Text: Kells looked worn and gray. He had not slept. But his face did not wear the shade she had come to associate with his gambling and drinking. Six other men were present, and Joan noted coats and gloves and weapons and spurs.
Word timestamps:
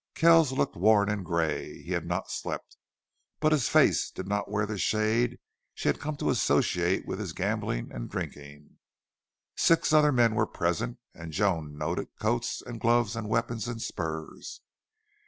Kells 0.15 0.51
looked 0.51 0.75
worn 0.75 1.09
and 1.11 1.23
gray. 1.23 1.83
He 1.83 1.91
had 1.91 2.07
not 2.07 2.31
slept. 2.31 2.75
But 3.39 3.51
his 3.51 3.69
face 3.69 4.09
did 4.09 4.27
not 4.27 4.49
wear 4.49 4.65
the 4.65 4.79
shade 4.79 5.37
she 5.75 5.89
had 5.89 5.99
come 5.99 6.15
to 6.17 6.31
associate 6.31 7.05
with 7.05 7.19
his 7.19 7.33
gambling 7.33 7.91
and 7.91 8.09
drinking. 8.09 8.79
Six 9.55 9.93
other 9.93 10.11
men 10.11 10.33
were 10.33 10.47
present, 10.47 10.97
and 11.13 11.31
Joan 11.31 11.77
noted 11.77 12.07
coats 12.19 12.63
and 12.65 12.81
gloves 12.81 13.15
and 13.15 13.29
weapons 13.29 13.67
and 13.67 13.79
spurs. 13.79 14.61